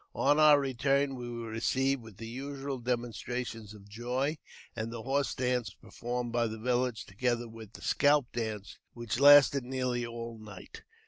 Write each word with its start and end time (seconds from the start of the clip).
On 0.15 0.39
our 0.39 0.59
return 0.59 1.13
we 1.13 1.29
were 1.29 1.51
received 1.51 2.01
with 2.01 2.17
the 2.17 2.25
usual 2.25 2.79
demonstrations 2.79 3.75
of 3.75 3.87
joy, 3.87 4.39
and 4.75 4.91
the 4.91 5.03
horse 5.03 5.35
dance 5.35 5.75
was 5.83 5.93
pe 5.93 5.99
formed 5.99 6.31
by 6.31 6.47
the 6.47 6.57
village, 6.57 7.05
together 7.05 7.47
with 7.47 7.73
the 7.73 7.83
scalp 7.83 8.31
dance, 8.31 8.79
whi 8.95 9.05
lasted 9.19 9.63
nearly 9.63 10.03
all 10.03 10.39
night. 10.39 10.81